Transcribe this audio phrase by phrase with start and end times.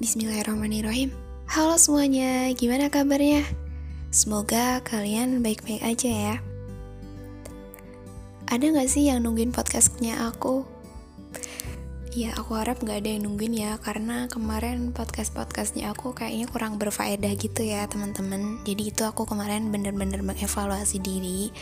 [0.00, 1.12] Bismillahirrahmanirrahim
[1.44, 3.44] Halo semuanya, gimana kabarnya?
[4.08, 6.36] Semoga kalian baik-baik aja ya
[8.48, 10.64] Ada gak sih yang nungguin podcastnya aku?
[12.16, 17.36] Ya aku harap gak ada yang nungguin ya Karena kemarin podcast-podcastnya aku kayaknya kurang berfaedah
[17.36, 21.52] gitu ya teman-teman Jadi itu aku kemarin bener-bener mengevaluasi diri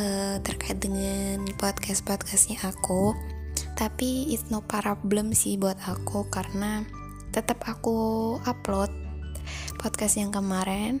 [0.00, 3.12] uh, Terkait dengan podcast-podcastnya aku
[3.76, 6.99] Tapi it's no problem sih buat aku Karena
[7.30, 8.90] tetap aku upload
[9.78, 11.00] podcast yang kemarin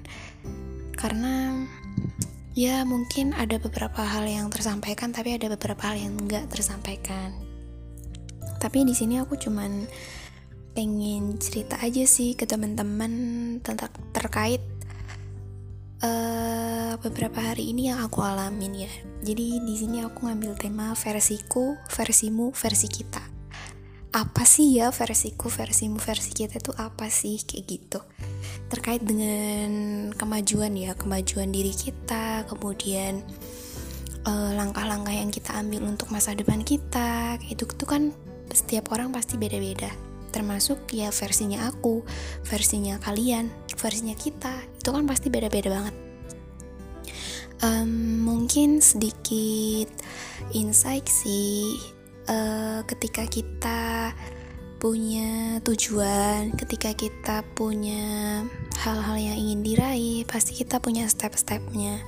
[0.96, 1.66] karena
[2.54, 7.34] ya mungkin ada beberapa hal yang tersampaikan tapi ada beberapa hal yang enggak tersampaikan.
[8.60, 9.88] Tapi di sini aku cuman
[10.76, 13.12] pengen cerita aja sih ke teman-teman
[13.64, 14.60] tentang terkait
[16.04, 18.92] uh, beberapa hari ini yang aku alamin ya.
[19.24, 23.39] Jadi di sini aku ngambil tema versiku versimu versi kita
[24.10, 27.38] apa sih ya versiku, versimu, versi kita itu apa sih?
[27.46, 28.00] Kayak gitu.
[28.66, 29.70] Terkait dengan
[30.14, 33.22] kemajuan ya kemajuan diri kita kemudian
[34.20, 38.02] langkah langkah-langkah yang kita ambil untuk masa depan kita itu tuh kan
[38.50, 39.90] setiap orang pasti beda-beda.
[40.30, 42.02] Termasuk ya versinya aku
[42.46, 45.94] versinya kalian versinya kita itu kan pasti beda-beda banget.
[47.60, 49.92] Um, mungkin sedikit
[50.56, 51.76] insight sih
[52.30, 54.14] uh, ketika kita
[54.80, 58.40] punya tujuan, ketika kita punya
[58.80, 62.00] hal-hal yang ingin diraih, pasti kita punya step-stepnya.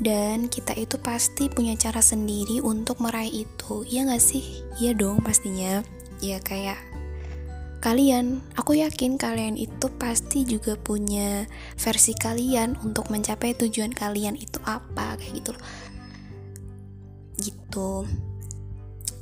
[0.00, 3.84] Dan kita itu pasti punya cara sendiri untuk meraih itu.
[3.84, 4.64] Iya gak sih?
[4.80, 5.84] Iya dong pastinya.
[6.24, 6.80] Ya kayak
[7.84, 11.44] kalian, aku yakin kalian itu pasti juga punya
[11.76, 15.64] versi kalian untuk mencapai tujuan kalian itu apa kayak gitu loh.
[17.36, 17.90] Gitu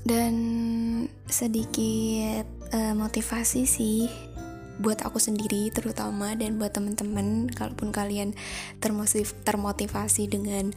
[0.04, 0.34] dan
[1.28, 4.08] sedikit uh, motivasi sih
[4.80, 7.52] buat aku sendiri terutama dan buat temen-temen.
[7.52, 8.32] Kalaupun kalian
[8.80, 10.72] termotiv termotivasi dengan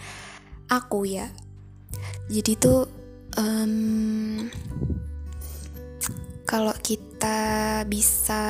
[0.68, 1.32] aku ya.
[2.28, 2.90] Jadi tuh
[3.40, 4.50] um,
[6.44, 8.44] kalau kita bisa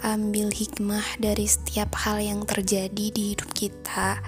[0.00, 4.18] ambil hikmah dari setiap hal yang terjadi di hidup kita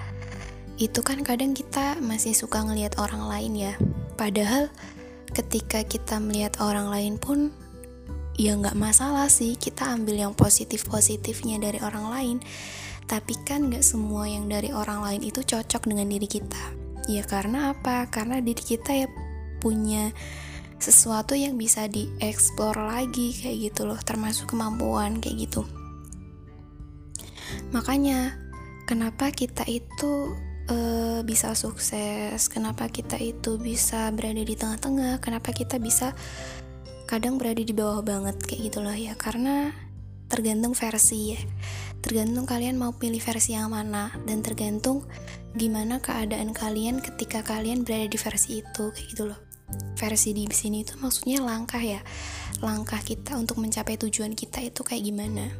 [0.77, 3.73] itu kan kadang kita masih suka ngelihat orang lain ya.
[4.13, 4.69] Padahal
[5.31, 7.51] ketika kita melihat orang lain pun
[8.37, 12.37] ya nggak masalah sih kita ambil yang positif positifnya dari orang lain.
[13.07, 16.63] Tapi kan nggak semua yang dari orang lain itu cocok dengan diri kita.
[17.07, 18.05] Ya karena apa?
[18.11, 19.07] Karena diri kita ya
[19.63, 20.11] punya
[20.77, 23.97] sesuatu yang bisa dieksplor lagi kayak gitu loh.
[24.03, 25.63] Termasuk kemampuan kayak gitu.
[27.71, 28.35] Makanya
[28.85, 30.35] kenapa kita itu
[30.69, 36.15] uh, bisa sukses, kenapa kita itu bisa berada di tengah-tengah, kenapa kita bisa
[37.07, 38.39] kadang berada di bawah banget?
[38.43, 39.13] Kayak gitulah ya.
[39.15, 39.71] Karena
[40.27, 41.41] tergantung versi ya.
[42.03, 44.11] Tergantung kalian mau pilih versi yang mana.
[44.27, 45.07] Dan tergantung
[45.55, 48.91] gimana keadaan kalian ketika kalian berada di versi itu.
[48.91, 49.39] Kayak gitu loh
[49.97, 51.99] versi di sini itu maksudnya langkah ya.
[52.63, 55.51] Langkah kita untuk mencapai tujuan kita itu kayak gimana.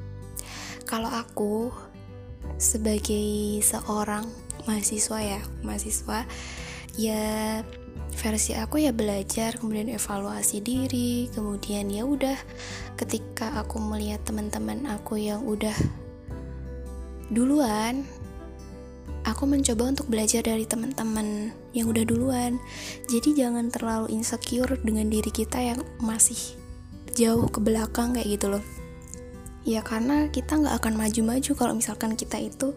[0.87, 1.73] Kalau aku
[2.55, 4.23] sebagai seorang
[4.67, 6.27] mahasiswa ya mahasiswa.
[6.97, 7.23] Ya
[8.17, 12.33] versi aku ya belajar kemudian evaluasi diri kemudian ya udah
[12.97, 15.73] ketika aku melihat teman-teman aku yang udah
[17.29, 18.01] duluan
[19.21, 22.63] aku mencoba untuk belajar dari teman-teman yang udah duluan.
[23.11, 26.39] Jadi jangan terlalu insecure dengan diri kita yang masih
[27.11, 28.76] jauh ke belakang kayak gitu loh
[29.67, 32.71] ya karena kita nggak akan maju-maju kalau misalkan kita itu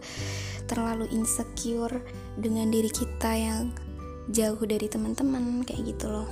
[0.67, 2.03] terlalu insecure
[2.35, 3.71] dengan diri kita yang
[4.27, 6.27] jauh dari teman-teman kayak gitu loh.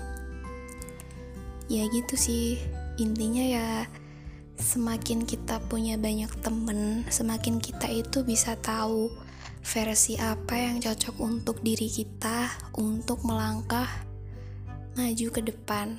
[1.71, 2.59] Ya gitu sih.
[2.99, 3.67] Intinya ya
[4.59, 9.07] semakin kita punya banyak temen semakin kita itu bisa tahu
[9.63, 13.87] versi apa yang cocok untuk diri kita untuk melangkah
[14.99, 15.95] maju ke depan.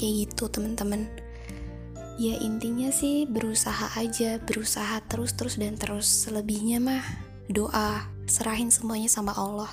[0.00, 1.27] Kayak gitu teman-teman
[2.18, 7.06] ya intinya sih berusaha aja berusaha terus terus dan terus selebihnya mah
[7.48, 9.72] doa, serahin semuanya sama Allah.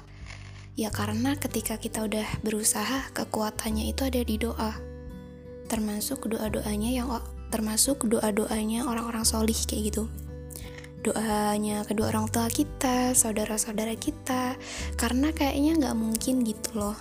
[0.76, 4.76] Ya karena ketika kita udah berusaha, kekuatannya itu ada di doa.
[5.68, 7.08] Termasuk doa-doanya yang
[7.52, 10.04] termasuk doa-doanya orang-orang solih kayak gitu.
[11.04, 14.60] Doanya kedua orang tua kita, saudara-saudara kita,
[15.00, 16.98] karena kayaknya nggak mungkin gitu loh.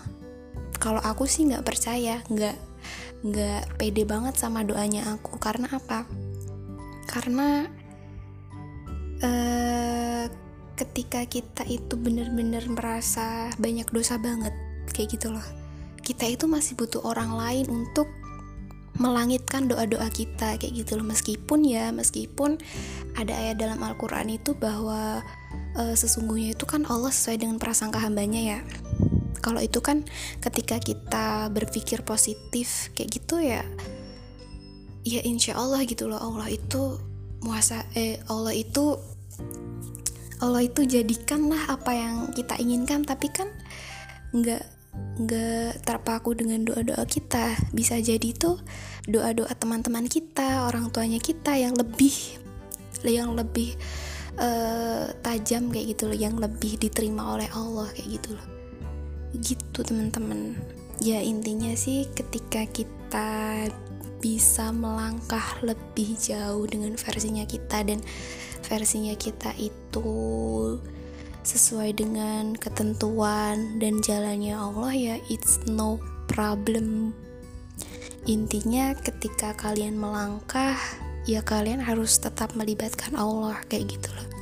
[0.79, 2.55] Kalau aku sih nggak percaya, nggak
[3.25, 5.41] nggak pede banget sama doanya aku.
[5.41, 6.05] Karena apa?
[7.09, 7.67] Karena
[9.25, 10.25] uh,
[10.75, 14.53] ketika kita itu bener-bener merasa banyak dosa banget
[14.91, 15.47] kayak gitu loh
[16.05, 18.11] kita itu masih butuh orang lain untuk
[18.94, 22.62] melangitkan doa-doa kita kayak gitu loh meskipun ya meskipun
[23.19, 25.19] ada ayat dalam Al-Qur'an itu bahwa
[25.75, 28.59] uh, sesungguhnya itu kan Allah sesuai dengan prasangka hambanya ya
[29.41, 30.07] kalau itu kan
[30.43, 33.63] ketika kita berpikir positif kayak gitu ya
[35.05, 36.97] ya insya Allah gitu loh Allah itu
[37.45, 38.97] muasa eh Allah itu
[40.43, 43.07] Allah itu jadikanlah apa yang kita inginkan.
[43.07, 43.49] Tapi kan
[44.35, 44.65] nggak
[45.25, 47.57] nggak terpaku dengan doa-doa kita.
[47.73, 48.59] Bisa jadi tuh
[49.09, 52.13] doa-doa teman-teman kita orang tuanya kita yang lebih
[53.05, 53.77] yang lebih
[54.41, 58.54] uh, tajam kayak gitu loh yang lebih diterima oleh Allah kayak gitu loh
[59.43, 60.59] gitu teman-teman.
[61.03, 63.69] Ya intinya sih ketika kita
[64.23, 68.01] bisa melangkah lebih jauh dengan versinya kita dan
[68.65, 70.09] versinya kita itu
[71.45, 77.13] sesuai dengan ketentuan dan jalannya Allah ya it's no problem.
[78.25, 80.81] Intinya ketika kalian melangkah
[81.29, 84.34] ya kalian harus tetap melibatkan Allah kayak gitu loh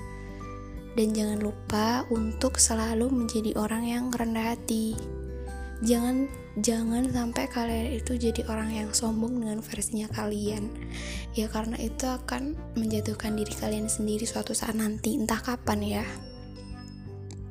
[0.93, 4.93] dan jangan lupa untuk selalu menjadi orang yang rendah hati.
[5.83, 6.29] Jangan
[6.61, 10.69] jangan sampai kalian itu jadi orang yang sombong dengan versinya kalian.
[11.33, 16.07] Ya karena itu akan menjatuhkan diri kalian sendiri suatu saat nanti entah kapan ya.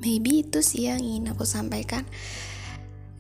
[0.02, 2.06] Maybe itu sih yang ingin aku sampaikan.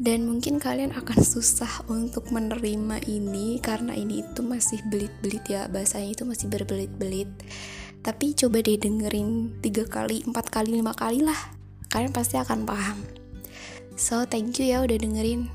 [0.01, 6.13] Dan mungkin kalian akan susah untuk menerima ini karena ini itu masih belit-belit ya bahasanya
[6.13, 7.29] itu masih berbelit-belit
[8.01, 11.37] tapi coba deh dengerin tiga kali empat kali lima kali lah.
[11.93, 12.97] Kalian pasti akan paham.
[13.93, 15.53] So thank you ya udah dengerin